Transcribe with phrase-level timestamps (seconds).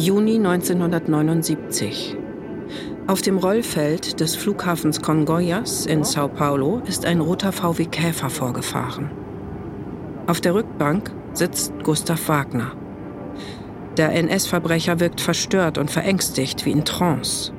[0.00, 2.16] Juni 1979.
[3.08, 9.10] Auf dem Rollfeld des Flughafens Congonhas in Sao Paulo ist ein roter VW Käfer vorgefahren.
[10.28, 12.70] Auf der Rückbank sitzt Gustav Wagner.
[13.96, 17.52] Der NS-Verbrecher wirkt verstört und verängstigt wie in Trance.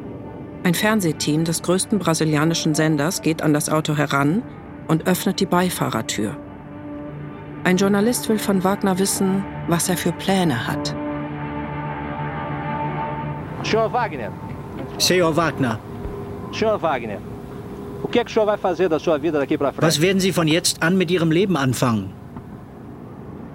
[0.63, 4.43] Ein Fernsehteam des größten brasilianischen Senders geht an das Auto heran
[4.87, 6.37] und öffnet die Beifahrertür.
[7.65, 10.95] Ein Journalist will von Wagner wissen, was er für Pläne hat.
[13.69, 14.31] Senhor Wagner.
[14.97, 15.79] Senhor Wagner.
[16.51, 17.19] Senhor Wagner.
[18.01, 19.85] O que é que o senhor vai fazer da sua vida daqui para frente?
[19.85, 22.09] Was werden Sie von jetzt an mit Ihrem Leben anfangen?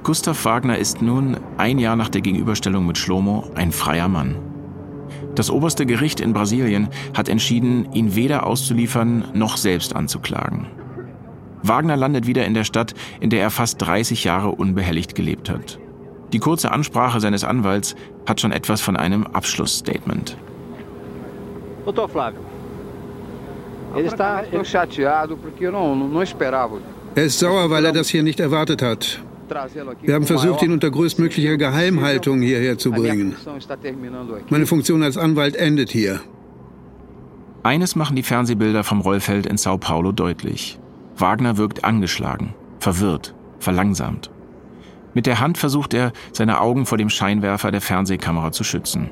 [0.05, 4.37] Gustav Wagner ist nun, ein Jahr nach der Gegenüberstellung mit Schlomo, ein freier Mann.
[5.35, 10.69] Das oberste Gericht in Brasilien hat entschieden, ihn weder auszuliefern noch selbst anzuklagen.
[11.65, 15.81] Wagner landet wieder in der Stadt, in der er fast 30 Jahre unbehelligt gelebt hat.
[16.35, 17.95] Die kurze Ansprache seines Anwalts
[18.27, 20.37] hat schon etwas von einem Abschlussstatement.
[21.87, 22.41] Flávio.
[26.11, 26.79] Não esperava.
[27.15, 29.21] Er ist sauer, weil er das hier nicht erwartet hat.
[30.03, 33.37] Wir haben versucht, ihn unter größtmöglicher Geheimhaltung hierher zu bringen.
[34.49, 36.19] Meine Funktion als Anwalt endet hier.
[37.63, 40.81] Eines machen die Fernsehbilder vom Rollfeld in Sao Paulo deutlich.
[41.17, 44.34] Wagner wirkt angeschlagen, verwirrt, verlangsamt.
[45.15, 49.11] Mit der Hand versucht er, seine Augen vor dem Scheinwerfer der Fernsehkamera zu schützen.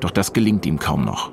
[0.00, 1.32] Doch das gelingt ihm kaum noch.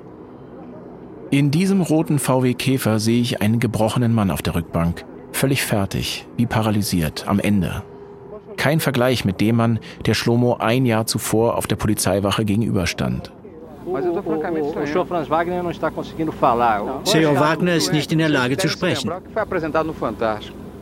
[1.29, 6.27] In diesem roten VW Käfer sehe ich einen gebrochenen Mann auf der Rückbank, völlig fertig,
[6.35, 7.83] wie paralysiert, am Ende.
[8.57, 13.31] Kein Vergleich mit dem Mann, der Schlomo ein Jahr zuvor auf der Polizeiwache gegenüberstand.
[17.05, 19.09] Senhor Wagner ist nicht in der Lage zu sprechen.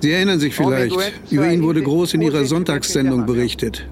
[0.02, 0.96] Sie erinnern sich vielleicht,
[1.30, 3.88] über ihn wurde groß in Ihrer Sonntagssendung berichtet.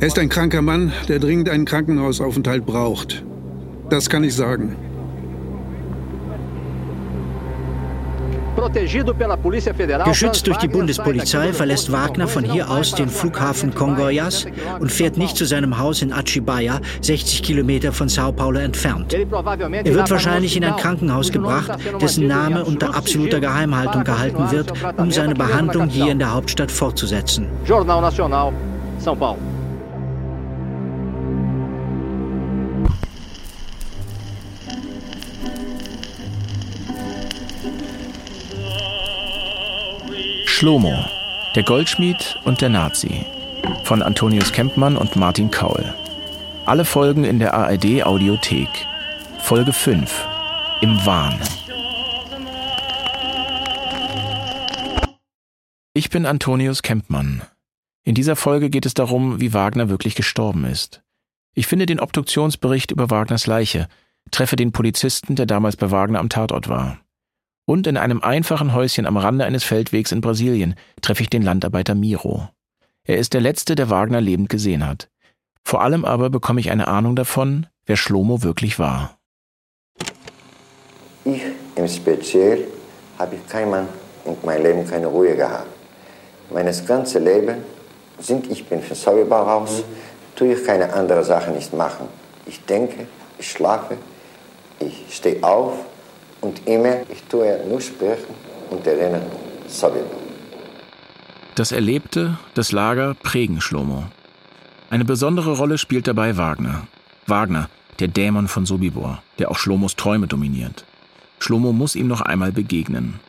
[0.00, 3.24] Er ist ein kranker Mann, der dringend einen Krankenhausaufenthalt braucht.
[3.90, 4.76] Das kann ich sagen.
[10.04, 14.46] Geschützt durch die Bundespolizei verlässt Wagner von hier aus den Flughafen Congonhas
[14.80, 19.14] und fährt nicht zu seinem Haus in Atibaia, 60 Kilometer von Sao Paulo entfernt.
[19.14, 25.10] Er wird wahrscheinlich in ein Krankenhaus gebracht, dessen Name unter absoluter Geheimhaltung gehalten wird, um
[25.10, 27.48] seine Behandlung hier in der Hauptstadt fortzusetzen.
[27.66, 28.52] Jornal Nacional,
[28.98, 29.53] São Paulo.
[40.64, 41.04] Schlomo,
[41.54, 43.26] der Goldschmied und der Nazi
[43.82, 45.92] von Antonius Kempmann und Martin Kaul.
[46.64, 48.70] Alle Folgen in der ARD Audiothek.
[49.40, 50.26] Folge 5
[50.80, 51.38] Im Wahn.
[55.92, 57.42] Ich bin Antonius Kempmann.
[58.02, 61.02] In dieser Folge geht es darum, wie Wagner wirklich gestorben ist.
[61.52, 63.86] Ich finde den Obduktionsbericht über Wagners Leiche,
[64.30, 67.03] treffe den Polizisten, der damals bei Wagner am Tatort war.
[67.66, 71.94] Und in einem einfachen Häuschen am Rande eines Feldwegs in Brasilien treffe ich den Landarbeiter
[71.94, 72.48] Miro.
[73.04, 75.08] Er ist der Letzte, der Wagner lebend gesehen hat.
[75.64, 79.18] Vor allem aber bekomme ich eine Ahnung davon, wer Schlomo wirklich war.
[81.24, 81.42] Ich
[81.74, 82.66] im Speziell
[83.18, 83.88] habe ich kein Mann
[84.26, 85.68] in meinem Leben keine Ruhe gehabt.
[86.50, 87.56] Meines ganze Leben
[88.18, 89.82] sind ich bin für Säuber raus,
[90.36, 92.08] tue ich keine andere Sache nicht machen.
[92.46, 93.06] Ich denke,
[93.38, 93.96] ich schlafe,
[94.80, 95.72] ich stehe auf
[96.44, 98.34] und immer, ich tue nur sprechen
[98.70, 99.22] und erinnern,
[99.66, 100.20] Sobibor.
[101.54, 104.04] Das Erlebte, das Lager prägen Schlomo.
[104.90, 106.86] Eine besondere Rolle spielt dabei Wagner.
[107.26, 110.84] Wagner, der Dämon von Sobibor, der auch Schlomos Träume dominiert.
[111.38, 113.20] Schlomo muss ihm noch einmal begegnen.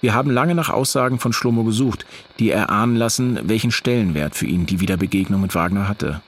[0.00, 2.06] Wir haben lange nach Aussagen von Schlomo gesucht,
[2.38, 6.22] die erahnen lassen, welchen Stellenwert für ihn die Wiederbegegnung mit Wagner hatte.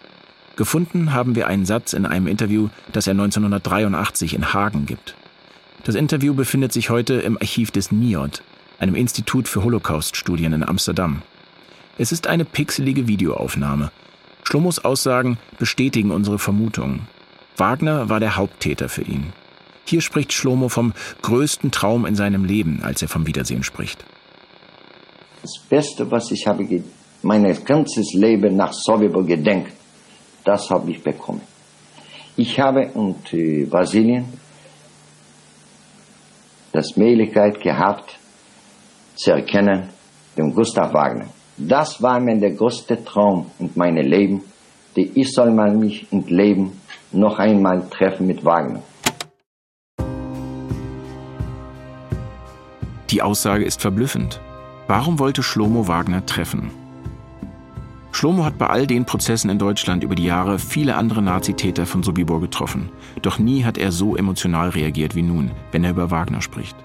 [0.56, 5.14] Gefunden haben wir einen Satz in einem Interview, das er 1983 in Hagen gibt.
[5.84, 8.43] Das Interview befindet sich heute im Archiv des NIOD,
[8.79, 11.23] einem Institut für Holocaust-Studien in Amsterdam.
[11.99, 13.90] Es ist eine pixelige Videoaufnahme.
[14.44, 17.08] Schlomos Aussagen bestätigen unsere Vermutungen.
[17.56, 19.32] Wagner war der Haupttäter für ihn.
[19.84, 20.93] Hier spricht Schlomo vom
[21.23, 24.05] größten Traum in seinem Leben, als er vom Wiedersehen spricht.
[25.43, 26.64] Das Beste, was ich habe,
[27.23, 29.73] mein ganzes Leben nach Sobibor gedenkt,
[30.44, 31.40] das habe ich bekommen.
[32.37, 34.25] Ich habe in äh, Brasilien
[36.73, 38.19] das Möglichkeit gehabt,
[39.15, 39.89] zu erkennen,
[40.37, 41.27] den Gustav Wagner.
[41.59, 44.43] Das war mir der größte Traum in meinem Leben,
[44.97, 46.81] die ich soll mal mich im Leben
[47.13, 48.83] noch einmal treffen mit Wagner.
[53.11, 54.41] Die Aussage ist verblüffend.
[54.89, 56.71] Warum wollte Schlomo Wagner treffen?
[58.23, 62.05] Schlomo hat bei all den Prozessen in Deutschland über die Jahre viele andere Nazitäter von
[62.05, 62.89] Sobibor getroffen.
[63.21, 66.77] Doch nie hat er so emotional reagiert wie nun, wenn er über Wagner spricht.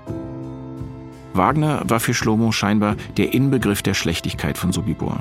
[1.34, 5.19] Wagner war für Schlomo scheinbar der Inbegriff der Schlechtigkeit von Sobibor.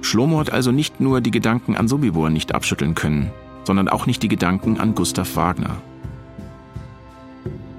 [0.00, 3.32] Schlomo hat also nicht nur die Gedanken an Sobibor nicht abschütteln können,
[3.64, 5.78] sondern auch nicht die Gedanken an Gustav Wagner.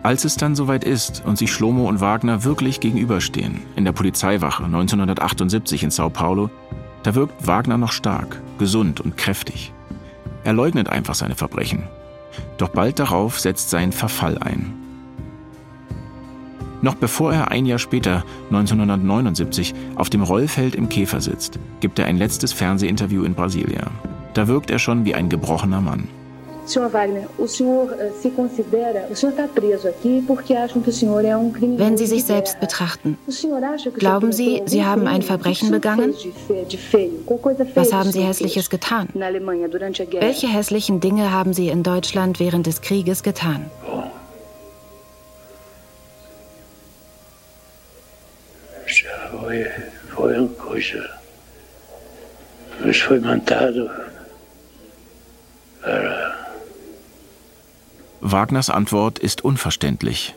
[0.04, 4.66] Als es dann soweit ist und sich Schlomo und Wagner wirklich gegenüberstehen, in der Polizeiwache
[4.66, 6.50] 1978 in Sao Paulo,
[7.04, 9.72] da wirkt Wagner noch stark, gesund und kräftig.
[10.44, 11.84] Er leugnet einfach seine Verbrechen.
[12.58, 14.74] Doch bald darauf setzt sein Verfall ein.
[16.82, 22.08] Noch bevor er ein Jahr später, 1979, auf dem Rollfeld im Käfer sitzt, gibt er
[22.08, 23.90] ein letztes Fernsehinterview in Brasilia.
[24.34, 26.10] Da wirkt er schon wie ein gebrochener Mann.
[31.77, 33.18] Wenn Sie sich selbst betrachten,
[33.98, 36.13] glauben Sie, Sie haben ein Verbrechen begangen?
[37.75, 39.10] Was haben Sie Hässliches getan?
[39.13, 43.69] Welche hässlichen Dinge haben Sie in Deutschland während des Krieges getan?
[49.44, 49.65] Foi,
[50.15, 51.04] foi uma coisa.
[52.80, 53.89] Mas foi montado
[55.81, 56.43] para
[58.25, 60.34] Wagners Antwort ist unverständlich.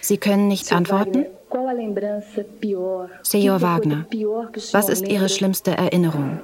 [0.00, 1.26] Sie können nicht antworten?
[3.22, 4.06] Senor Wagner,
[4.70, 6.38] was ist Ihre schlimmste Erinnerung?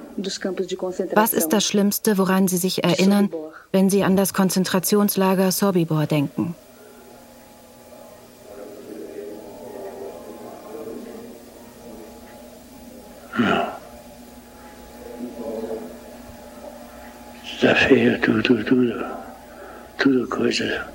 [1.13, 3.29] Was ist das Schlimmste, woran Sie sich erinnern,
[3.71, 6.55] wenn Sie an das Konzentrationslager Sobibor denken?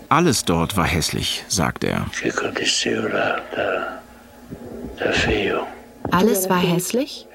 [0.08, 2.06] Alles dort war hässlich, sagt er.
[6.10, 7.26] Alles war hässlich?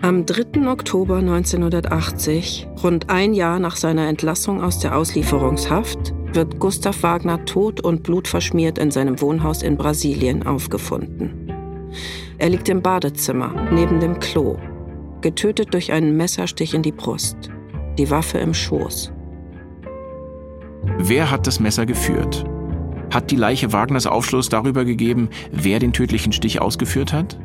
[0.00, 0.70] Am 3.
[0.70, 7.80] Oktober 1980, rund ein Jahr nach seiner Entlassung aus der Auslieferungshaft, wird Gustav Wagner tot
[7.80, 11.52] und blutverschmiert in seinem Wohnhaus in Brasilien aufgefunden.
[12.38, 14.56] Er liegt im Badezimmer, neben dem Klo,
[15.20, 17.50] getötet durch einen Messerstich in die Brust,
[17.98, 19.12] die Waffe im Schoß.
[20.98, 22.44] Wer hat das Messer geführt?
[23.10, 27.38] Hat die Leiche Wagners Aufschluss darüber gegeben, wer den tödlichen Stich ausgeführt hat?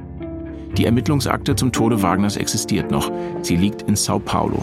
[0.77, 3.11] Die Ermittlungsakte zum Tode Wagners existiert noch.
[3.41, 4.59] Sie liegt in Sao Paulo.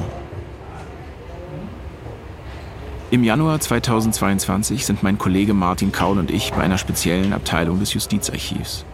[3.13, 7.95] Im Januar 2022 sind mein Kollege Martin Kaul und ich bei einer speziellen Abteilung des
[7.95, 8.85] Justizarchivs.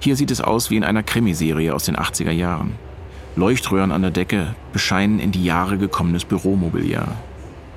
[0.00, 2.74] Hier sieht es aus wie in einer Krimiserie aus den 80er Jahren.
[3.36, 7.08] Leuchtröhren an der Decke bescheinen in die Jahre gekommenes Büromobiliar.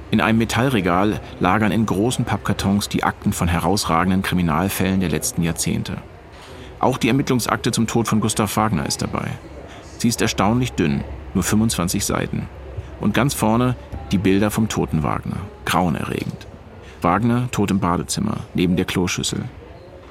[0.09, 5.97] In einem Metallregal lagern in großen Pappkartons die Akten von herausragenden Kriminalfällen der letzten Jahrzehnte.
[6.79, 9.27] Auch die Ermittlungsakte zum Tod von Gustav Wagner ist dabei.
[9.97, 11.03] Sie ist erstaunlich dünn,
[11.33, 12.47] nur 25 Seiten.
[12.99, 13.75] Und ganz vorne
[14.11, 16.47] die Bilder vom toten Wagner, grauenerregend.
[17.01, 19.45] Wagner tot im Badezimmer, neben der Kloschüssel.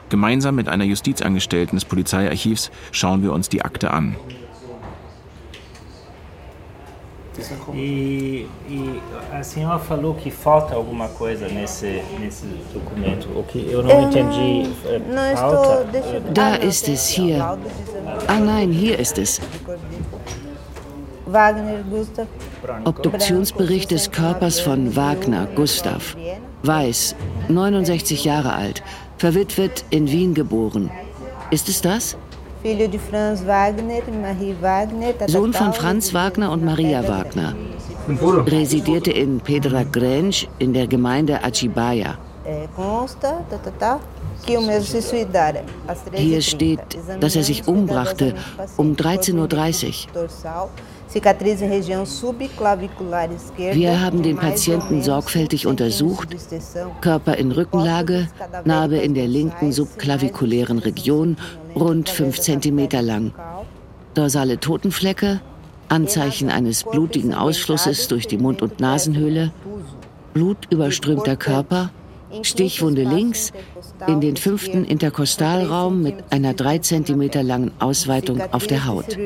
[0.08, 4.16] Gemeinsam mit einer Justizangestellten des Polizeiarchivs schauen wir uns die Akte an.
[7.74, 13.28] E, e a senhora falou que falta alguma coisa nesse, nesse documento.
[13.34, 14.70] O que eu não entendi.
[15.34, 15.86] Falta.
[16.32, 17.42] Da ist es hier.
[18.28, 19.40] Ah nein, hier ist es.
[22.84, 26.14] Obduktionsbericht des Körpers von Wagner, Gustav.
[26.62, 27.16] Weiß,
[27.48, 28.82] 69 Jahre alt,
[29.16, 30.90] verwitwet, in Wien geboren.
[31.50, 32.16] Ist es das?
[35.26, 37.54] Sohn von Franz Wagner und Maria Wagner.
[38.46, 42.18] Residierte in Pedra Grange in der Gemeinde Achibaya.
[46.14, 46.80] Hier steht,
[47.20, 48.34] dass er sich umbrachte
[48.76, 50.70] um 13.30 Uhr.
[53.72, 56.28] Wir haben den Patienten sorgfältig untersucht.
[57.02, 58.28] Körper in Rückenlage,
[58.64, 61.36] Narbe in der linken subklavikulären Region,
[61.74, 63.32] rund 5 cm lang.
[64.14, 65.40] Dorsale Totenflecke,
[65.88, 69.52] Anzeichen eines blutigen Ausflusses durch die Mund- und Nasenhöhle,
[70.32, 71.90] blutüberströmter Körper,
[72.40, 73.52] Stichwunde links,
[74.06, 79.18] in den fünften Interkostalraum mit einer 3 cm langen Ausweitung auf der Haut.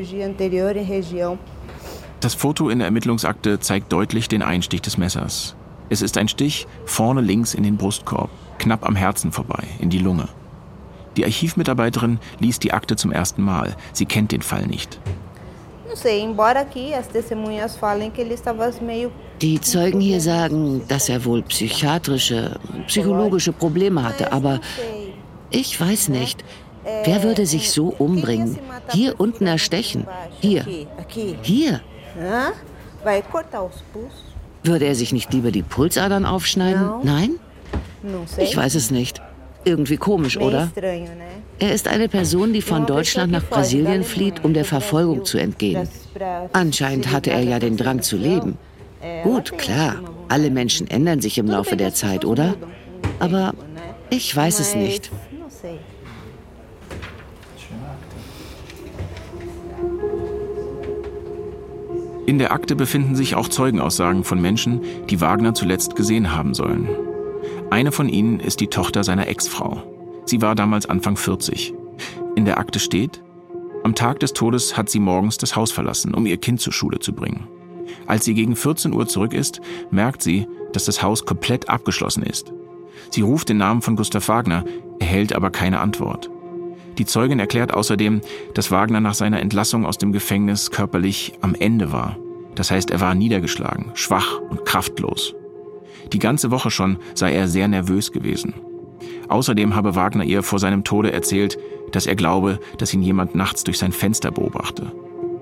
[2.20, 5.54] Das Foto in der Ermittlungsakte zeigt deutlich den Einstich des Messers.
[5.90, 9.98] Es ist ein Stich vorne links in den Brustkorb, knapp am Herzen vorbei, in die
[9.98, 10.28] Lunge.
[11.16, 13.76] Die Archivmitarbeiterin liest die Akte zum ersten Mal.
[13.92, 14.98] Sie kennt den Fall nicht.
[19.40, 24.60] Die Zeugen hier sagen, dass er wohl psychiatrische, psychologische Probleme hatte, aber
[25.50, 26.44] ich weiß nicht.
[27.04, 28.58] Wer würde sich so umbringen?
[28.92, 30.06] Hier unten erstechen.
[30.40, 30.66] Hier.
[31.42, 31.80] Hier.
[34.64, 36.90] Würde er sich nicht lieber die Pulsadern aufschneiden?
[37.04, 37.30] Nein?
[38.38, 39.22] Ich weiß es nicht.
[39.64, 40.70] Irgendwie komisch, oder?
[41.58, 45.88] Er ist eine Person, die von Deutschland nach Brasilien flieht, um der Verfolgung zu entgehen.
[46.52, 48.58] Anscheinend hatte er ja den Drang zu leben.
[49.22, 49.96] Gut, klar,
[50.28, 52.54] alle Menschen ändern sich im Laufe der Zeit, oder?
[53.18, 53.54] Aber
[54.10, 55.10] ich weiß es nicht.
[62.26, 66.88] In der Akte befinden sich auch Zeugenaussagen von Menschen, die Wagner zuletzt gesehen haben sollen.
[67.70, 69.82] Eine von ihnen ist die Tochter seiner Ex-Frau.
[70.24, 71.72] Sie war damals Anfang 40.
[72.34, 73.22] In der Akte steht,
[73.84, 76.98] am Tag des Todes hat sie morgens das Haus verlassen, um ihr Kind zur Schule
[76.98, 77.46] zu bringen.
[78.08, 79.60] Als sie gegen 14 Uhr zurück ist,
[79.92, 82.52] merkt sie, dass das Haus komplett abgeschlossen ist.
[83.10, 84.64] Sie ruft den Namen von Gustav Wagner,
[84.98, 86.28] erhält aber keine Antwort.
[86.98, 88.20] Die Zeugin erklärt außerdem,
[88.54, 92.16] dass Wagner nach seiner Entlassung aus dem Gefängnis körperlich am Ende war.
[92.54, 95.34] Das heißt, er war niedergeschlagen, schwach und kraftlos.
[96.12, 98.54] Die ganze Woche schon sei er sehr nervös gewesen.
[99.28, 101.58] Außerdem habe Wagner ihr vor seinem Tode erzählt,
[101.92, 104.92] dass er glaube, dass ihn jemand nachts durch sein Fenster beobachte.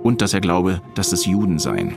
[0.03, 1.95] Und dass er glaube, dass es Juden seien.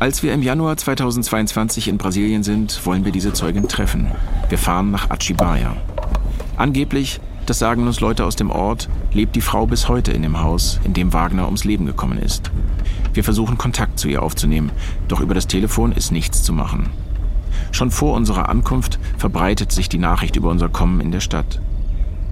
[0.00, 4.06] Als wir im Januar 2022 in Brasilien sind, wollen wir diese Zeugin treffen.
[4.48, 5.76] Wir fahren nach Atibaia.
[6.56, 10.40] Angeblich, das sagen uns Leute aus dem Ort, lebt die Frau bis heute in dem
[10.40, 12.52] Haus, in dem Wagner ums Leben gekommen ist.
[13.12, 14.70] Wir versuchen Kontakt zu ihr aufzunehmen,
[15.08, 16.90] doch über das Telefon ist nichts zu machen.
[17.72, 21.60] Schon vor unserer Ankunft verbreitet sich die Nachricht über unser Kommen in der Stadt.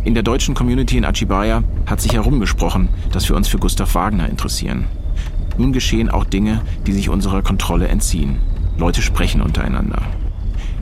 [0.05, 4.29] In der deutschen Community in Atibaia hat sich herumgesprochen, dass wir uns für Gustav Wagner
[4.29, 4.85] interessieren.
[5.59, 8.39] Nun geschehen auch Dinge, die sich unserer Kontrolle entziehen.
[8.79, 10.03] Leute sprechen untereinander.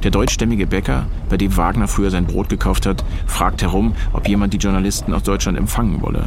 [0.03, 4.53] Der deutschstämmige Bäcker, bei dem Wagner früher sein Brot gekauft hat, fragt herum, ob jemand
[4.53, 6.25] die Journalisten aus Deutschland empfangen wolle.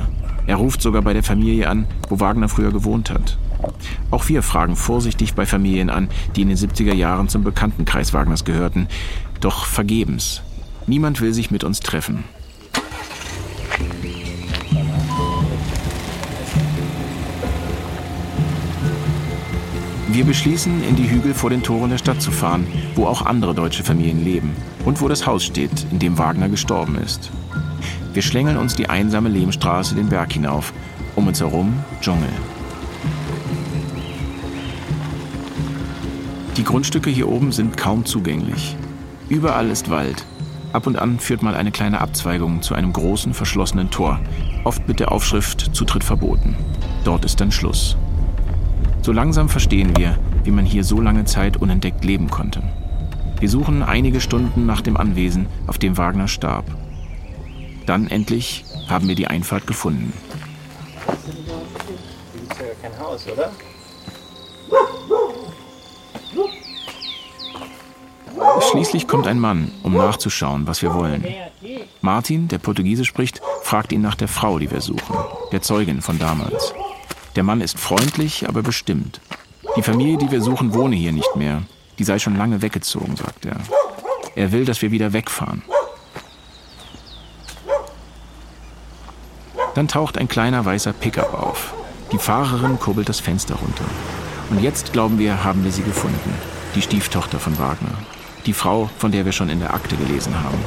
[0.48, 3.38] Er ruft sogar bei der Familie an, wo Wagner früher gewohnt hat.
[4.12, 8.46] Auch wir fragen vorsichtig bei Familien an, die in den 70er Jahren zum Bekanntenkreis Wagners
[8.46, 8.88] gehörten,
[9.42, 10.42] doch vergebens.
[10.88, 12.24] Niemand will sich mit uns treffen.
[20.10, 23.54] Wir beschließen, in die Hügel vor den Toren der Stadt zu fahren, wo auch andere
[23.54, 27.30] deutsche Familien leben und wo das Haus steht, in dem Wagner gestorben ist.
[28.14, 30.74] Wir schlängeln uns die einsame Lehmstraße den Berg hinauf,
[31.16, 32.30] um uns herum Dschungel.
[36.56, 38.78] Die Grundstücke hier oben sind kaum zugänglich.
[39.28, 40.26] Überall ist Wald.
[40.72, 44.20] Ab und an führt mal eine kleine Abzweigung zu einem großen verschlossenen Tor,
[44.64, 46.56] oft mit der Aufschrift Zutritt verboten.
[47.04, 47.98] Dort ist dann Schluss.
[49.08, 52.62] So langsam verstehen wir, wie man hier so lange Zeit unentdeckt leben konnte.
[53.40, 56.66] Wir suchen einige Stunden nach dem Anwesen, auf dem Wagner starb.
[57.86, 60.12] Dann endlich haben wir die Einfahrt gefunden.
[61.06, 63.50] Das ist ja kein Haus, oder?
[68.70, 71.24] Schließlich kommt ein Mann, um nachzuschauen, was wir wollen.
[72.02, 75.16] Martin, der Portugiesisch spricht, fragt ihn nach der Frau, die wir suchen,
[75.54, 76.74] der Zeugin von damals.
[77.38, 79.22] Der Mann ist freundlich, aber bestimmt.
[79.76, 81.62] Die Familie, die wir suchen, wohne hier nicht mehr.
[82.00, 83.58] Die sei schon lange weggezogen, sagt er.
[84.36, 85.62] Er will, dass wir wieder wegfahren.
[89.76, 91.76] Dann taucht ein kleiner weißer Pickup auf.
[92.12, 93.86] Die Fahrerin kurbelt das Fenster runter.
[94.50, 96.34] Und jetzt, glauben wir, haben wir sie gefunden.
[96.74, 97.94] Die Stieftochter von Wagner.
[98.48, 100.58] Die Frau, von der wir schon in der Akte gelesen haben.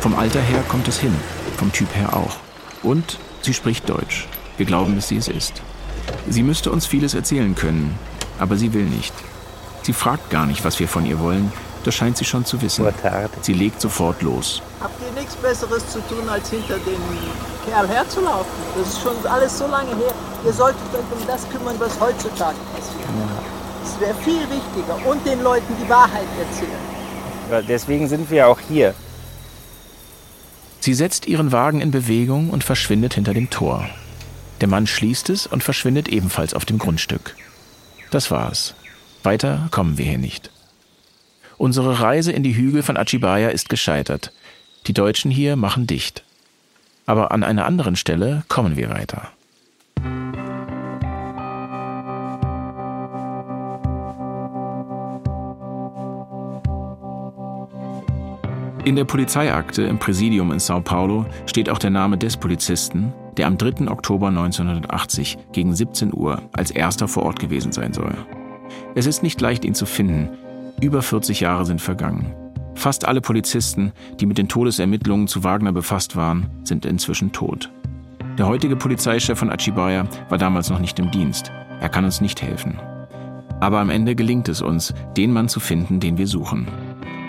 [0.00, 1.16] Vom Alter her kommt es hin,
[1.56, 2.36] vom Typ her auch.
[2.84, 4.28] Und sie spricht Deutsch.
[4.58, 5.60] Wir glauben, dass sie es ist.
[6.30, 7.98] Sie müsste uns vieles erzählen können,
[8.38, 9.14] aber sie will nicht.
[9.82, 11.50] Sie fragt gar nicht, was wir von ihr wollen.
[11.84, 12.86] Das scheint sie schon zu wissen.
[13.40, 14.60] Sie legt sofort los.
[14.80, 17.00] Habt ihr nichts Besseres zu tun, als hinter dem
[17.66, 18.50] Kerl herzulaufen?
[18.76, 20.12] Das ist schon alles so lange her.
[20.44, 23.08] Ihr solltet euch um das kümmern, was heutzutage passiert.
[23.82, 27.66] Das wäre viel wichtiger und den Leuten die Wahrheit erzählen.
[27.66, 28.94] deswegen sind wir auch hier.
[30.80, 33.86] Sie setzt ihren Wagen in Bewegung und verschwindet hinter dem Tor.
[34.60, 37.36] Der Mann schließt es und verschwindet ebenfalls auf dem Grundstück.
[38.10, 38.74] Das war's.
[39.22, 40.50] Weiter kommen wir hier nicht.
[41.58, 44.32] Unsere Reise in die Hügel von Achibaya ist gescheitert.
[44.86, 46.24] Die Deutschen hier machen dicht.
[47.06, 49.30] Aber an einer anderen Stelle kommen wir weiter.
[58.84, 63.46] In der Polizeiakte im Präsidium in Sao Paulo steht auch der Name des Polizisten, der
[63.46, 63.88] am 3.
[63.88, 68.14] Oktober 1980 gegen 17 Uhr als erster vor Ort gewesen sein soll.
[68.94, 70.30] Es ist nicht leicht, ihn zu finden.
[70.80, 72.34] Über 40 Jahre sind vergangen.
[72.74, 77.70] Fast alle Polizisten, die mit den Todesermittlungen zu Wagner befasst waren, sind inzwischen tot.
[78.38, 81.50] Der heutige Polizeichef von Achibaya war damals noch nicht im Dienst.
[81.80, 82.78] Er kann uns nicht helfen.
[83.60, 86.68] Aber am Ende gelingt es uns, den Mann zu finden, den wir suchen.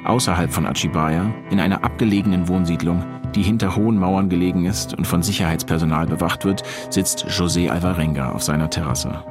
[0.05, 3.03] Außerhalb von Achibaya, in einer abgelegenen Wohnsiedlung,
[3.35, 8.43] die hinter hohen Mauern gelegen ist und von Sicherheitspersonal bewacht wird, sitzt José Alvarenga auf
[8.43, 9.23] seiner Terrasse.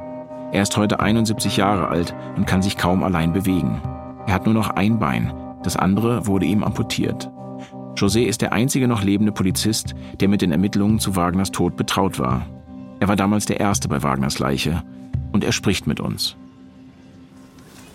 [0.51, 3.81] Er ist heute 71 Jahre alt und kann sich kaum allein bewegen.
[4.25, 7.29] Er hat nur noch ein Bein, das andere wurde ihm amputiert.
[7.95, 12.17] José ist der einzige noch lebende Polizist, der mit den Ermittlungen zu Wagners Tod betraut
[12.17, 12.45] war.
[12.99, 14.83] Er war damals der Erste bei Wagners Leiche
[15.31, 16.35] und er spricht mit uns.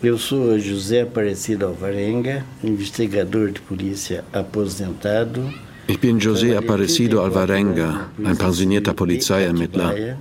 [0.03, 5.51] Eu sou José Aparecido Alvarenga, investigador de polícia aposentado.
[5.87, 10.17] Ich bin José Aparecido Alvarenga, ein pensionierter Polizeiermittler.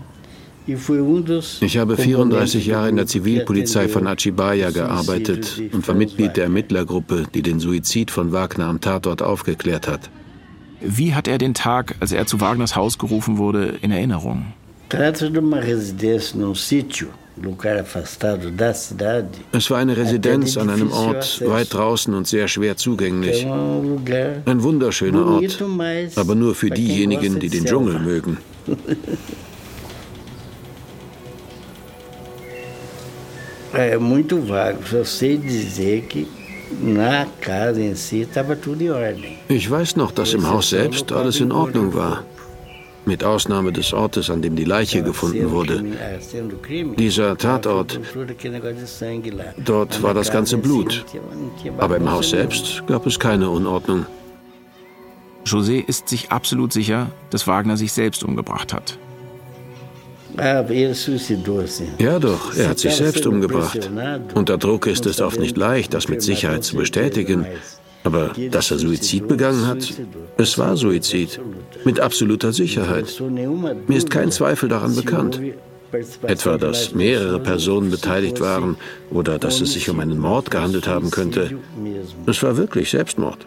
[0.65, 7.25] Ich habe 34 Jahre in der Zivilpolizei von Achibaya gearbeitet und war Mitglied der Ermittlergruppe,
[7.33, 10.09] die den Suizid von Wagner am Tatort aufgeklärt hat.
[10.79, 14.53] Wie hat er den Tag, als er zu Wagners Haus gerufen wurde, in Erinnerung?
[14.89, 17.07] Trata de uma residência num sítio
[19.51, 23.45] es war eine Residenz an einem Ort weit draußen und sehr schwer zugänglich.
[23.45, 25.63] Ein wunderschöner Ort,
[26.15, 28.37] aber nur für diejenigen, die den Dschungel mögen.
[33.73, 36.27] É muito vago, só sei dizer que
[36.79, 39.37] na casa em si estava tudo em ordem.
[39.49, 42.23] Ich weiß noch, dass im Haus selbst alles in Ordnung war.
[43.05, 45.83] Mit Ausnahme des Ortes, an dem die Leiche gefunden wurde.
[46.97, 47.99] Dieser Tatort,
[49.65, 51.05] dort war das ganze Blut.
[51.77, 54.05] Aber im Haus selbst gab es keine Unordnung.
[55.45, 58.97] José ist sich absolut sicher, dass Wagner sich selbst umgebracht hat.
[61.99, 63.89] Ja doch, er hat sich selbst umgebracht.
[64.33, 67.45] Unter Druck ist es oft nicht leicht, das mit Sicherheit zu bestätigen.
[68.03, 69.93] Aber dass er Suizid begangen hat,
[70.37, 71.39] es war Suizid.
[71.85, 73.21] Mit absoluter Sicherheit.
[73.87, 75.39] Mir ist kein Zweifel daran bekannt.
[76.23, 78.77] Etwa, dass mehrere Personen beteiligt waren
[79.11, 81.51] oder dass es sich um einen Mord gehandelt haben könnte.
[82.25, 83.45] Es war wirklich Selbstmord.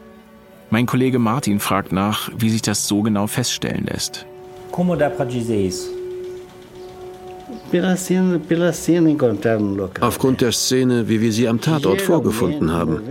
[0.70, 4.26] Mein Kollege Martin fragt nach, wie sich das so genau feststellen lässt.
[4.72, 5.95] Como dá para dizer isso?
[10.00, 13.02] Aufgrund der Szene, wie wir sie am Tatort vorgefunden haben.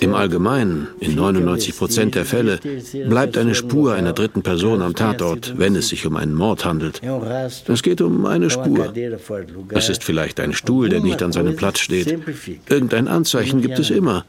[0.00, 2.58] Im Allgemeinen, in 99 Prozent der Fälle,
[3.08, 7.00] bleibt eine Spur einer dritten Person am Tatort, wenn es sich um einen Mord handelt.
[7.68, 8.92] Es geht um eine Spur.
[9.70, 12.18] Es ist vielleicht ein Stuhl, der nicht an seinem Platz steht.
[12.68, 14.24] Irgendein Anzeichen gibt es immer.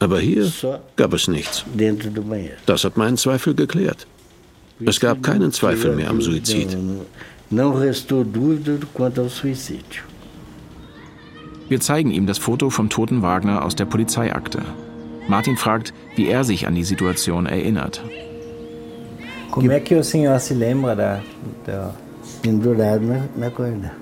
[0.00, 0.50] Aber hier
[0.96, 1.64] gab es nichts.
[2.66, 4.06] Das hat meinen Zweifel geklärt.
[4.84, 6.76] Es gab keinen Zweifel mehr am Suizid.
[7.54, 10.02] Não restou dúvida quanto ao suicídio.
[11.68, 14.60] Wir zeigen ihm das Foto vom toten Wagner aus der Polizeiakte.
[15.28, 18.02] Martin fragt, wie er sich an die Situation erinnert.
[19.52, 21.22] Como é que o senhor se lembra da,
[21.64, 21.94] da...
[22.42, 23.92] pendurado na, na corda?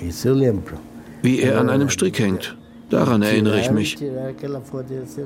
[0.00, 0.78] Isso eu lembro.
[1.22, 2.56] Wie er an einem Strick hängt.
[2.88, 3.98] Daran erinnere ich mich.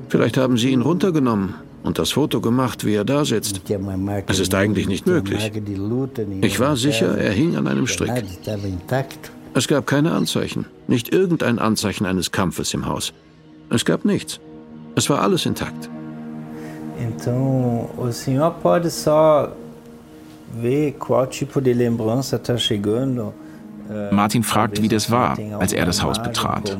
[0.08, 3.60] Vielleicht haben sie ihn runtergenommen und das Foto gemacht, wie er da sitzt.
[4.26, 5.52] Es ist eigentlich nicht möglich.
[6.40, 8.24] Ich war sicher, er hing an einem Strick.
[9.54, 13.12] Es gab keine Anzeichen, nicht irgendein Anzeichen eines Kampfes im Haus.
[13.70, 14.40] Es gab nichts.
[14.96, 15.88] Es war alles intakt.
[16.98, 19.52] Então, o senhor pode só
[20.60, 23.32] ver qual tipo de lembrança está chegando.
[24.12, 26.76] Martin fragt, wie das war, als er das Haus betrat.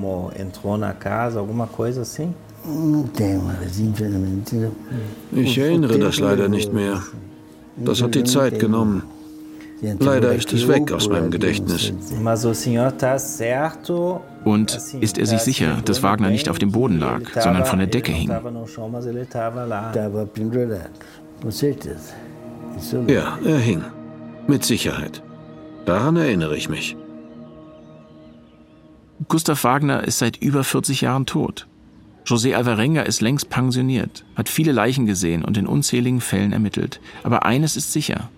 [5.33, 7.03] Ich erinnere das leider nicht mehr.
[7.77, 9.03] Das hat die Zeit genommen.
[9.99, 11.93] Leider ist es weg aus meinem Gedächtnis.
[14.45, 17.89] Und ist er sich sicher, dass Wagner nicht auf dem Boden lag, sondern von der
[17.89, 18.31] Decke hing?
[23.09, 23.83] Ja, er hing.
[24.47, 25.23] Mit Sicherheit.
[25.85, 26.97] Daran erinnere ich mich.
[29.29, 31.67] Gustav Wagner ist seit über 40 Jahren tot.
[32.27, 37.01] José Alvarenga ist längst pensioniert, hat viele Leichen gesehen und in unzähligen Fällen ermittelt.
[37.23, 38.31] Aber eines ist sicher.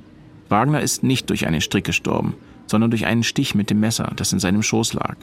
[0.48, 2.34] Wagner ist nicht durch einen Strick gestorben,
[2.66, 5.16] sondern durch einen Stich mit dem Messer, das in seinem Schoß lag.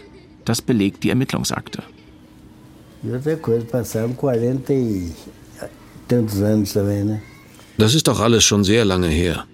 [0.46, 1.84] Das belegt die Ermittlungsakte.
[7.78, 9.46] Das ist doch alles schon sehr lange her.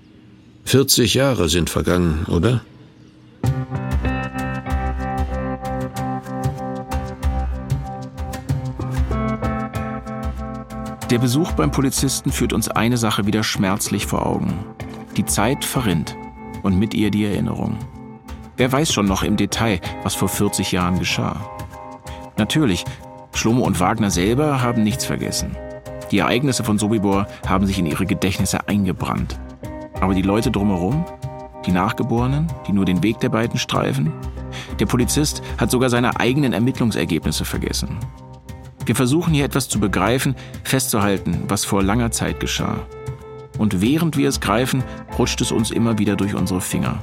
[0.65, 2.61] 40 Jahre sind vergangen, oder?
[11.09, 14.53] Der Besuch beim Polizisten führt uns eine Sache wieder schmerzlich vor Augen.
[15.17, 16.15] Die Zeit verrinnt
[16.61, 17.77] und mit ihr die Erinnerung.
[18.57, 21.35] Wer weiß schon noch im Detail, was vor 40 Jahren geschah?
[22.37, 22.85] Natürlich,
[23.33, 25.55] Schlomo und Wagner selber haben nichts vergessen.
[26.11, 29.39] Die Ereignisse von Sobibor haben sich in ihre Gedächtnisse eingebrannt.
[30.01, 31.05] Aber die Leute drumherum?
[31.65, 34.13] Die Nachgeborenen, die nur den Weg der beiden streifen?
[34.79, 37.97] Der Polizist hat sogar seine eigenen Ermittlungsergebnisse vergessen.
[38.89, 42.87] Wir versuchen hier etwas zu begreifen, festzuhalten, was vor langer Zeit geschah.
[43.59, 44.83] Und während wir es greifen,
[45.15, 46.97] rutscht es uns immer wieder durch unsere Finger.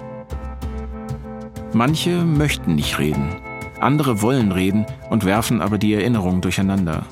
[1.72, 3.36] Manche möchten nicht reden,
[3.78, 7.06] andere wollen reden und werfen aber die Erinnerungen durcheinander.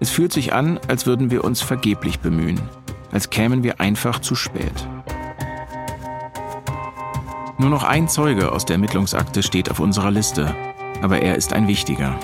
[0.00, 2.60] Es fühlt sich an, als würden wir uns vergeblich bemühen,
[3.12, 4.88] als kämen wir einfach zu spät.
[7.56, 10.52] Nur noch ein Zeuge aus der Ermittlungsakte steht auf unserer Liste,
[11.02, 12.18] aber er ist ein wichtiger.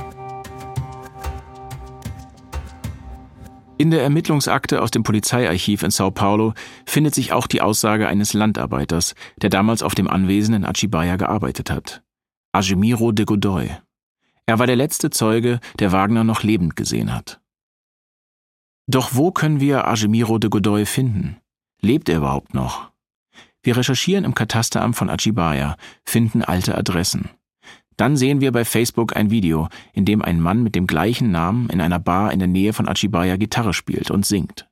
[3.78, 6.52] In der Ermittlungsakte aus dem Polizeiarchiv in Sao Paulo
[6.84, 11.70] findet sich auch die Aussage eines Landarbeiters, der damals auf dem Anwesen in Achibaya gearbeitet
[11.70, 12.02] hat.
[12.50, 13.70] Agemiro de Godoy.
[14.46, 17.40] Er war der letzte Zeuge, der Wagner noch lebend gesehen hat.
[18.88, 21.36] Doch wo können wir Agemiro de Godoy finden?
[21.80, 22.90] Lebt er überhaupt noch?
[23.62, 27.30] Wir recherchieren im Katasteramt von Achibaya, finden alte Adressen.
[27.98, 31.68] Dann sehen wir bei Facebook ein Video, in dem ein Mann mit dem gleichen Namen
[31.68, 34.68] in einer Bar in der Nähe von Achibaya Gitarre spielt und singt.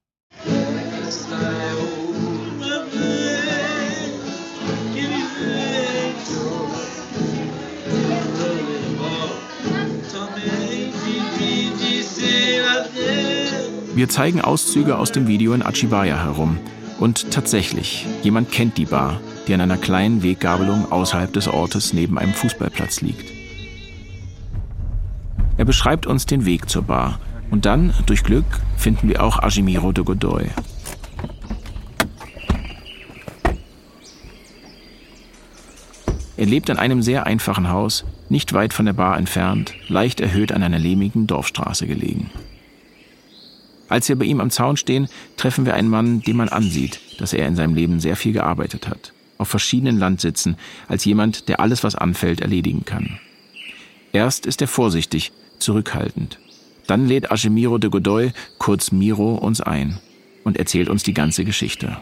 [13.94, 16.58] Wir zeigen Auszüge aus dem Video in Achibaya herum.
[17.00, 22.18] Und tatsächlich, jemand kennt die Bar, die an einer kleinen Weggabelung außerhalb des Ortes neben
[22.18, 23.32] einem Fußballplatz liegt.
[25.56, 27.18] Er beschreibt uns den Weg zur Bar
[27.50, 28.44] und dann, durch Glück,
[28.76, 30.46] finden wir auch Ajimiro de Godoy.
[36.37, 40.52] Er lebt in einem sehr einfachen Haus, nicht weit von der Bar entfernt, leicht erhöht
[40.52, 42.30] an einer lehmigen Dorfstraße gelegen.
[43.88, 47.32] Als wir bei ihm am Zaun stehen, treffen wir einen Mann, dem man ansieht, dass
[47.32, 50.57] er in seinem Leben sehr viel gearbeitet hat auf verschiedenen Landsitzen
[50.88, 53.18] als jemand, der alles, was anfällt, erledigen kann.
[54.12, 56.38] Erst ist er vorsichtig, zurückhaltend.
[56.87, 59.99] Dann lädt Agemiro de Godoy, kurz Miro, uns ein
[60.44, 61.96] und erzählt uns die ganze Geschichte.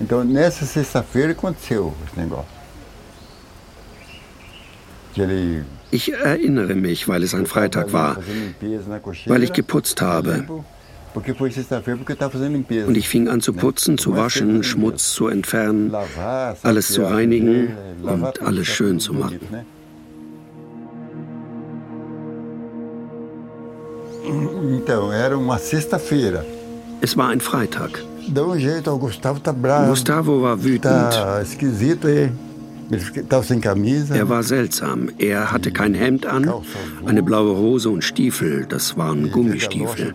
[0.00, 2.62] Então, nessa sexta-feira aconteceu esse negócio.
[5.90, 8.16] Ich erinnere mich, weil es ein Freitag war,
[9.26, 10.46] weil ich geputzt habe.
[12.86, 15.92] Und ich fing an zu putzen, zu waschen, Schmutz zu entfernen,
[16.62, 19.40] alles zu reinigen und alles schön zu machen.
[27.00, 28.02] Es war ein Freitag.
[29.88, 31.12] Gustavo war wütend.
[32.90, 35.10] Er war seltsam.
[35.18, 36.50] Er hatte kein Hemd an,
[37.06, 38.66] eine blaue Hose und Stiefel.
[38.68, 40.14] Das waren Gummistiefel.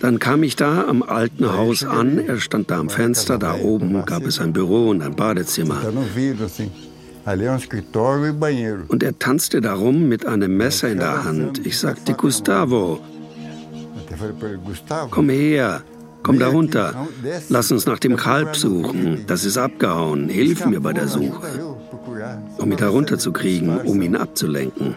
[0.00, 2.18] Dann kam ich da am alten Haus an.
[2.18, 3.38] Er stand da am Fenster.
[3.38, 5.80] Da oben gab es ein Büro und ein Badezimmer.
[8.88, 11.66] Und er tanzte darum mit einem Messer in der Hand.
[11.66, 13.00] Ich sagte, Gustavo,
[15.10, 15.82] komm her.
[16.26, 17.06] Komm da runter.
[17.48, 19.24] Lass uns nach dem Kalb suchen.
[19.28, 20.28] Das ist abgehauen.
[20.28, 21.76] Hilf mir bei der Suche.
[22.58, 24.96] Um ihn herunterzukriegen, um ihn abzulenken.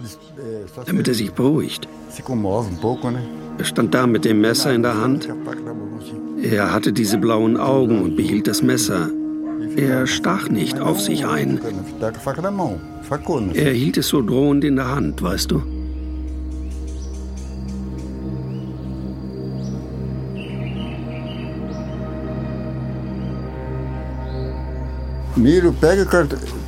[0.88, 1.88] Damit er sich beruhigt.
[3.60, 5.30] Er stand da mit dem Messer in der Hand.
[6.42, 9.10] Er hatte diese blauen Augen und behielt das Messer.
[9.76, 11.60] Er stach nicht auf sich ein.
[13.54, 15.62] Er hielt es so drohend in der Hand, weißt du?
[25.40, 26.06] Miro, pega,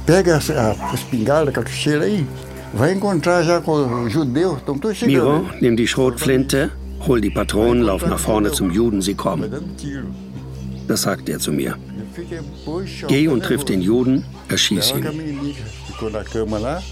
[0.06, 2.26] pega a espingarda, cartucheira aí.
[2.74, 5.44] Vai encontrar já com os judeus, estão todos chegando.
[5.44, 6.72] Miro, nimm die Schrotflinte,
[7.06, 9.52] hol die Patronen, lauf nach vorne zum Juden, sie kommen.
[10.88, 11.78] Das sagt er zu mir.
[13.10, 15.06] Geh und triff den Juden, erschieß ihn.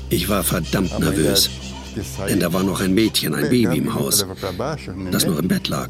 [0.10, 1.50] Ich war verdammt nervös.
[2.28, 4.26] Denn da war noch ein Mädchen, ein Baby im Haus,
[5.12, 5.90] das noch im Bett lag.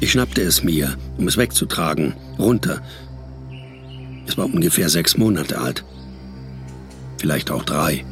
[0.00, 2.80] Ich schnappte es mir, um es wegzutragen, runter.
[4.26, 5.84] Es war ungefähr sechs Monate alt.
[7.18, 8.04] Vielleicht auch drei.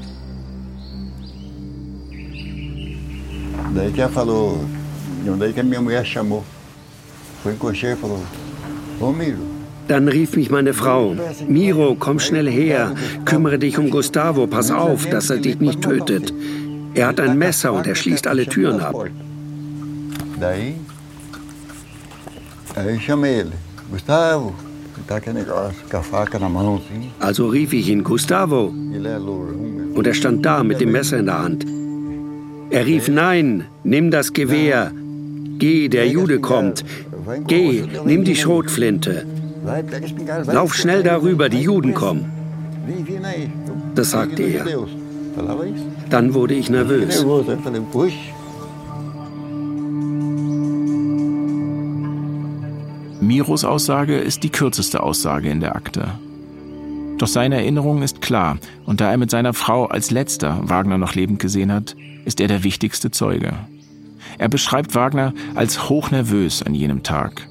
[3.75, 4.65] Daí que ela falou,
[5.39, 6.43] daí que a minha mulher chamou.
[7.43, 8.23] Foi encoxer e falou,
[9.01, 9.45] ô Miro.
[9.89, 11.15] Dann rief mich meine Frau,
[11.47, 16.33] Miro, komm schnell her, kümmere dich um Gustavo, pass auf, dass er dich nicht tötet.
[16.95, 18.97] Er hat ein Messer und er schließt alle Türen ab.
[27.21, 28.73] Also rief ich ihn Gustavo.
[29.95, 31.67] Und er stand da mit dem Messer in der Hand.
[32.71, 34.91] Er rief, nein, nimm das Gewehr.
[35.59, 36.85] Geh, der Jude kommt.
[37.47, 39.25] Geh, nimm die Schrotflinte.
[40.47, 42.31] Lauf schnell darüber, die Juden kommen.
[43.95, 44.65] Das sagte er.
[46.11, 47.25] Dann wurde ich nervös.
[53.27, 56.13] Miros Aussage ist die kürzeste Aussage in der Akte.
[57.19, 61.15] Doch seine Erinnerung ist klar, und da er mit seiner Frau als letzter Wagner noch
[61.15, 63.55] lebend gesehen hat, ist er der wichtigste Zeuge.
[64.39, 67.49] Er beschreibt Wagner als hochnervös an jenem Tag.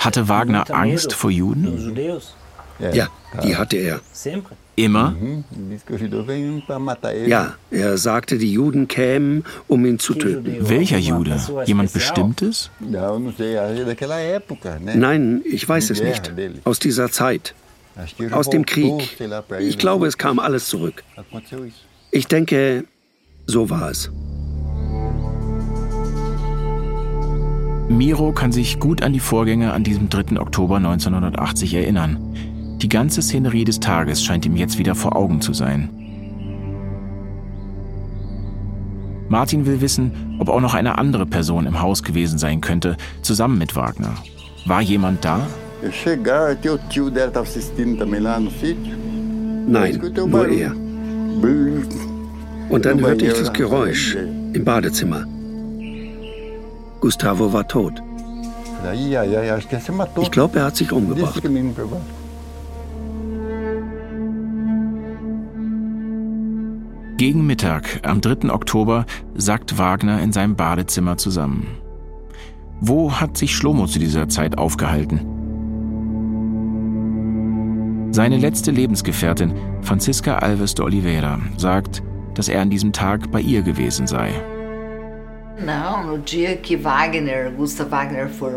[0.00, 1.94] Hatte Wagner Angst vor Juden?
[2.92, 3.08] Ja,
[3.42, 4.00] die hatte er.
[4.78, 5.16] Immer?
[7.26, 10.68] Ja, er sagte, die Juden kämen, um ihn zu töten.
[10.68, 11.36] Welcher Jude?
[11.64, 12.70] Jemand Bestimmtes?
[14.94, 16.32] Nein, ich weiß es nicht.
[16.62, 17.54] Aus dieser Zeit.
[18.30, 19.18] Aus dem Krieg.
[19.58, 21.02] Ich glaube, es kam alles zurück.
[22.12, 22.84] Ich denke,
[23.46, 24.12] so war es.
[27.88, 30.38] Miro kann sich gut an die Vorgänge an diesem 3.
[30.38, 32.18] Oktober 1980 erinnern.
[32.82, 35.88] Die ganze Szenerie des Tages scheint ihm jetzt wieder vor Augen zu sein.
[39.28, 43.58] Martin will wissen, ob auch noch eine andere Person im Haus gewesen sein könnte, zusammen
[43.58, 44.14] mit Wagner.
[44.64, 45.46] War jemand da?
[49.68, 49.94] Nein,
[50.30, 50.72] nur er.
[52.70, 54.14] Und dann hörte ich das Geräusch
[54.54, 55.24] im Badezimmer.
[57.00, 57.94] Gustavo war tot.
[60.22, 61.42] Ich glaube, er hat sich umgebracht.
[67.18, 68.48] Gegen Mittag am 3.
[68.48, 69.04] Oktober
[69.34, 71.66] sackt Wagner in seinem Badezimmer zusammen.
[72.80, 75.26] Wo hat sich Schlomo zu dieser Zeit aufgehalten?
[78.12, 79.52] Seine letzte Lebensgefährtin,
[79.82, 82.04] Franziska Alves de Oliveira, sagt,
[82.34, 84.30] dass er an diesem Tag bei ihr gewesen sei.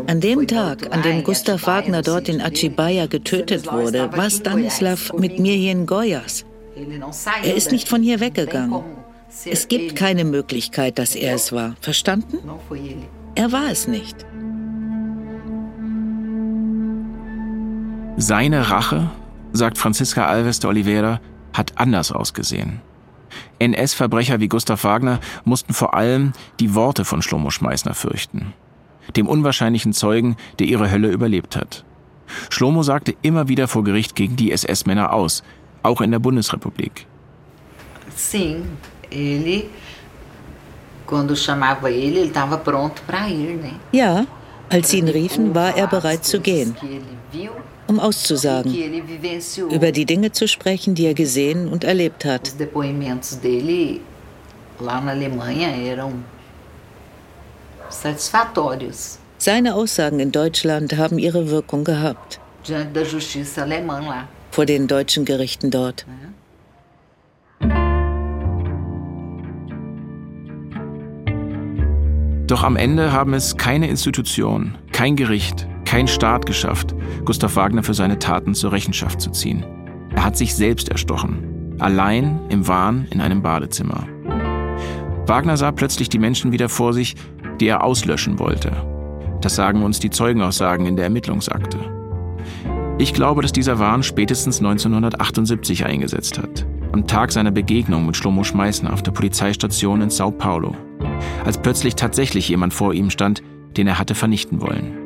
[0.06, 5.40] An dem Tag, an dem Gustav Wagner dort in Achibaya getötet wurde, war Stanislav mit
[5.40, 6.44] mir hier in Goyas.
[7.42, 8.82] Er ist nicht von hier weggegangen.
[9.44, 11.74] Es gibt keine Möglichkeit, dass er es war.
[11.80, 12.38] Verstanden?
[13.34, 14.26] Er war es nicht.
[18.16, 19.10] Seine Rache,
[19.52, 21.20] sagt Franziska Alves de Oliveira,
[21.52, 22.80] hat anders ausgesehen.
[23.58, 28.52] NS-Verbrecher wie Gustav Wagner mussten vor allem die Worte von Schlomo Schmeißner fürchten.
[29.16, 31.84] Dem unwahrscheinlichen Zeugen, der ihre Hölle überlebt hat.
[32.50, 35.42] Schlomo sagte immer wieder vor Gericht gegen die SS-Männer aus,
[35.82, 37.06] auch in der Bundesrepublik.
[38.14, 38.64] Sim,
[39.10, 39.70] ele
[41.06, 43.74] quando chamava ele, ele estava pronto para ir, ne?
[43.92, 44.26] Ja,
[44.70, 46.74] als sie ihn riefen, war er bereit zu gehen,
[47.86, 48.72] um auszusagen,
[49.70, 52.48] über die Dinge zu sprechen, die er gesehen und erlebt hat.
[52.48, 54.00] Os depoimentos dele
[54.80, 56.24] lá na Alemanha eram
[57.90, 59.18] satisfatórios.
[59.38, 62.40] Seine Aussagen in Deutschland haben ihre Wirkung gehabt.
[62.64, 66.06] Diante da justiça alemã lá vor den deutschen Gerichten dort.
[72.46, 77.94] Doch am Ende haben es keine Institution, kein Gericht, kein Staat geschafft, Gustav Wagner für
[77.94, 79.64] seine Taten zur Rechenschaft zu ziehen.
[80.14, 84.06] Er hat sich selbst erstochen, allein im Wahn in einem Badezimmer.
[85.26, 87.14] Wagner sah plötzlich die Menschen wieder vor sich,
[87.58, 88.70] die er auslöschen wollte.
[89.40, 92.01] Das sagen uns die Zeugenaussagen in der Ermittlungsakte.
[93.02, 96.64] Ich glaube, dass dieser Wahn spätestens 1978 eingesetzt hat.
[96.92, 100.76] Am Tag seiner Begegnung mit Schlomo Schmeißner auf der Polizeistation in Sao Paulo.
[101.44, 103.42] Als plötzlich tatsächlich jemand vor ihm stand,
[103.76, 105.01] den er hatte vernichten wollen.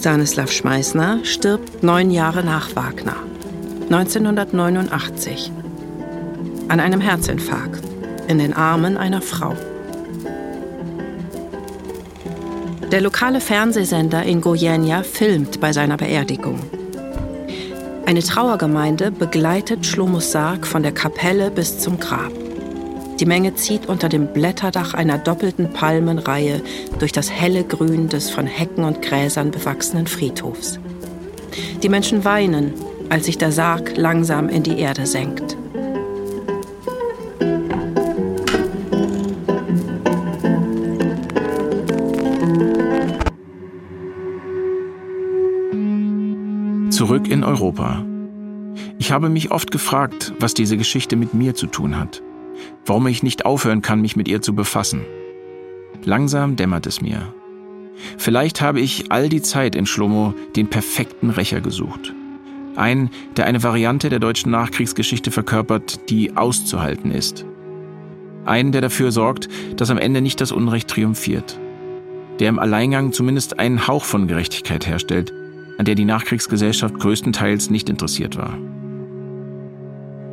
[0.00, 3.16] Stanislav Schmeißner stirbt neun Jahre nach Wagner,
[3.90, 5.52] 1989,
[6.68, 7.84] an einem Herzinfarkt
[8.26, 9.54] in den Armen einer Frau.
[12.90, 16.60] Der lokale Fernsehsender in Goiânia filmt bei seiner Beerdigung.
[18.06, 22.32] Eine Trauergemeinde begleitet Schlomos Sarg von der Kapelle bis zum Grab.
[23.20, 26.62] Die Menge zieht unter dem Blätterdach einer doppelten Palmenreihe
[26.98, 30.80] durch das helle Grün des von Hecken und Gräsern bewachsenen Friedhofs.
[31.82, 32.72] Die Menschen weinen,
[33.10, 35.58] als sich der Sarg langsam in die Erde senkt.
[46.88, 48.02] Zurück in Europa.
[48.98, 52.22] Ich habe mich oft gefragt, was diese Geschichte mit mir zu tun hat.
[52.86, 55.02] Warum ich nicht aufhören kann, mich mit ihr zu befassen.
[56.04, 57.34] Langsam dämmert es mir.
[58.16, 62.14] Vielleicht habe ich all die Zeit in Schlomo den perfekten Rächer gesucht.
[62.76, 67.44] Einen, der eine Variante der deutschen Nachkriegsgeschichte verkörpert, die auszuhalten ist.
[68.46, 71.58] Einen, der dafür sorgt, dass am Ende nicht das Unrecht triumphiert.
[72.38, 75.32] Der im Alleingang zumindest einen Hauch von Gerechtigkeit herstellt,
[75.78, 78.56] an der die Nachkriegsgesellschaft größtenteils nicht interessiert war.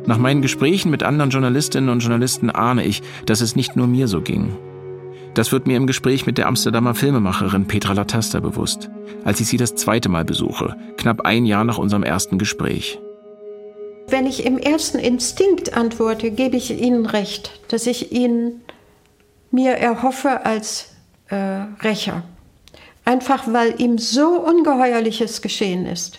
[0.08, 4.08] Nach meinen Gesprächen mit anderen Journalistinnen und Journalisten ahne ich, dass es nicht nur mir
[4.08, 4.56] so ging.
[5.34, 8.88] Das wird mir im Gespräch mit der Amsterdamer Filmemacherin Petra Latasta bewusst,
[9.24, 12.98] als ich sie das zweite Mal besuche, knapp ein Jahr nach unserem ersten Gespräch.
[14.08, 18.62] Wenn ich im ersten Instinkt antworte, gebe ich Ihnen recht, dass ich ihn
[19.50, 20.88] mir erhoffe als
[21.28, 21.36] äh,
[21.84, 22.22] Rächer.
[23.04, 26.18] Einfach weil ihm so ungeheuerliches geschehen ist,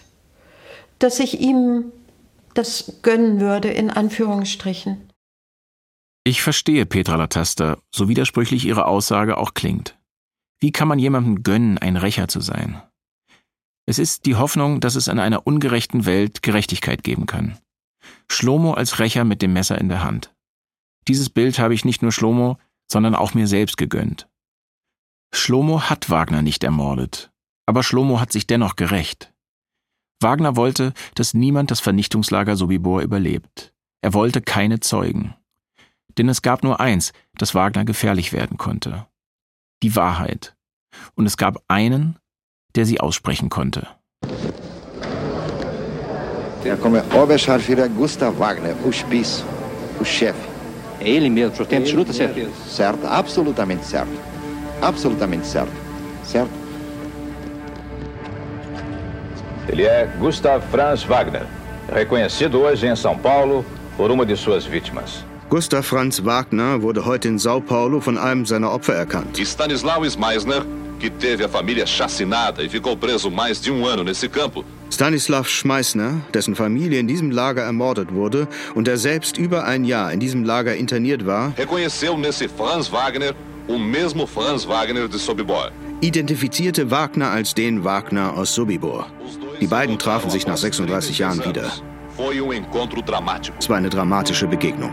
[0.99, 1.85] dass ich ihm
[2.59, 5.09] das gönnen würde, in Anführungsstrichen.
[6.25, 9.97] Ich verstehe Petra Latasta, so widersprüchlich ihre Aussage auch klingt.
[10.59, 12.81] Wie kann man jemandem gönnen, ein Rächer zu sein?
[13.85, 17.57] Es ist die Hoffnung, dass es in einer ungerechten Welt Gerechtigkeit geben kann.
[18.29, 20.35] Schlomo als Rächer mit dem Messer in der Hand.
[21.07, 22.57] Dieses Bild habe ich nicht nur Schlomo,
[22.91, 24.27] sondern auch mir selbst gegönnt.
[25.33, 27.31] Schlomo hat Wagner nicht ermordet,
[27.65, 29.28] aber Schlomo hat sich dennoch gerecht.
[30.21, 33.73] Wagner wollte, dass niemand das Vernichtungslager Sobibor überlebt.
[34.01, 35.33] Er wollte keine Zeugen.
[36.17, 39.07] Denn es gab nur eins, das Wagner gefährlich werden konnte.
[39.81, 40.55] Die Wahrheit.
[41.15, 42.17] Und es gab einen,
[42.75, 43.87] der sie aussprechen konnte.
[46.63, 49.45] Tem como Oberscharführer Gustav Wagner, o Spitz,
[49.99, 50.49] o chefe.
[50.99, 52.51] É ele mesmo, o senhor tem absoluta certeza?
[52.67, 54.11] Certo, absolutamente certo.
[54.81, 55.71] Absolutamente certo.
[56.23, 56.58] Certo?
[59.71, 61.45] Ele é Gustav Franz Wagner,
[61.93, 63.63] reconhecido hoje em São Paulo
[63.95, 65.23] por uma de suas vítimas.
[65.47, 69.37] Gustav Franz Wagner wurde heute in Sao Paulo von einem seiner Opfer erkannt.
[69.37, 70.65] Stanislaw Meisner,
[70.99, 74.65] que teve a família chacinada e ficou preso mais de um ano nesse campo.
[74.91, 80.11] Stanislav Schmeissner, dessen Familie in diesem Lager ermordet wurde und der selbst über ein Jahr
[80.11, 83.35] in diesem Lager interniert war, reconheceu nesse Franz Wagner
[83.67, 85.69] o mesmo Franz Wagner de Sobibor.
[86.01, 89.05] Identifizierte Wagner als den Wagner aus Sobibor.
[89.59, 91.71] Die beiden trafen sich nach 36 Jahren wieder.
[93.59, 94.91] Es war eine dramatische Begegnung.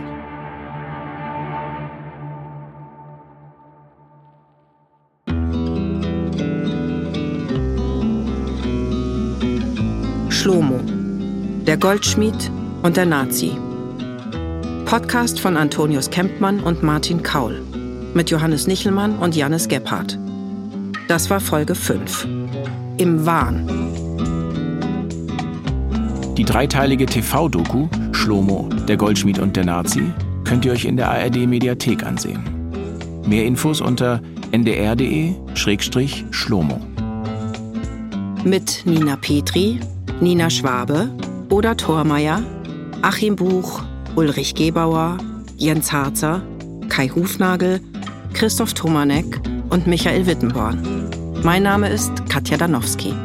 [10.29, 10.79] Schlomo,
[11.65, 12.51] der Goldschmied
[12.83, 13.51] und der Nazi.
[14.85, 17.61] Podcast von Antonius Kempmann und Martin Kaul
[18.13, 20.17] mit Johannes Nichelmann und Jannis Gebhardt.
[21.07, 22.25] Das war Folge 5.
[22.97, 23.86] Im Wahn.
[26.37, 30.03] Die dreiteilige TV-Doku Schlomo, der Goldschmied und der Nazi
[30.43, 32.43] könnt ihr euch in der ARD-Mediathek ansehen.
[33.25, 34.21] Mehr Infos unter
[34.51, 36.79] ndr.de-schlomo.
[38.43, 39.79] Mit Nina Petri,
[40.21, 41.09] Nina Schwabe,
[41.49, 42.43] Oda Thormeier,
[43.01, 43.81] Achim Buch,
[44.15, 45.17] Ulrich Gebauer,
[45.57, 46.43] Jens Harzer,
[46.87, 47.79] Kai Hufnagel,
[48.33, 51.09] Christoph Tomanek und Michael Wittenborn.
[51.43, 53.15] Mein Name ist Katja Danowski.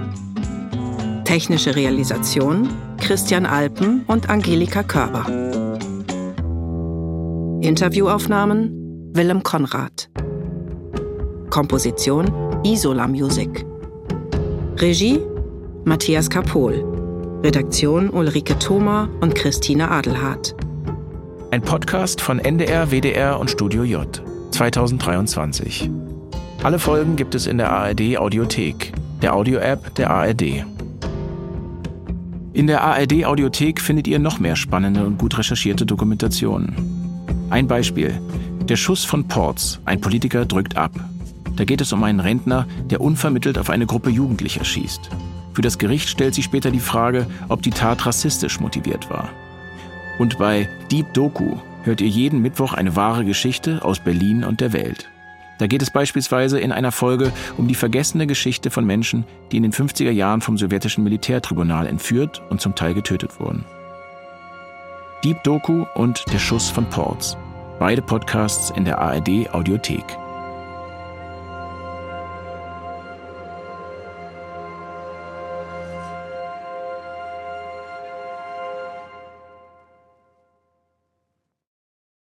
[1.25, 2.71] Technische Realisation
[3.03, 5.27] Christian Alpen und Angelika Körber.
[7.61, 10.09] Interviewaufnahmen Willem Konrad.
[11.51, 12.31] Komposition
[12.65, 13.67] Isola Music.
[14.77, 15.21] Regie
[15.85, 17.41] Matthias Kapol.
[17.43, 20.55] Redaktion Ulrike Thoma und Christine Adelhardt.
[21.51, 24.23] Ein Podcast von NDR, WDR und Studio J
[24.53, 25.91] 2023.
[26.63, 30.65] Alle Folgen gibt es in der ARD Audiothek, der Audio-App der ARD.
[32.55, 36.77] In der ARD Audiothek findet ihr noch mehr spannende und gut recherchierte Dokumentationen.
[37.49, 38.21] Ein Beispiel.
[38.69, 39.81] Der Schuss von Ports.
[39.87, 40.93] Ein Politiker drückt ab.
[41.57, 45.09] Da geht es um einen Rentner, der unvermittelt auf eine Gruppe Jugendlicher schießt.
[45.55, 49.31] Für das Gericht stellt sich später die Frage, ob die Tat rassistisch motiviert war.
[50.19, 54.75] Und bei Deep Doku hört ihr jeden Mittwoch eine wahre Geschichte aus Berlin und der
[54.75, 55.09] Welt.
[55.63, 59.63] Da geht es beispielsweise in einer Folge um die vergessene Geschichte von Menschen, die in
[59.63, 63.65] den 50er Jahren vom sowjetischen Militärtribunal entführt und zum Teil getötet wurden.
[65.23, 67.37] Deep Doku und Der Schuss von Ports.
[67.79, 70.03] Beide Podcasts in der ARD Audiothek.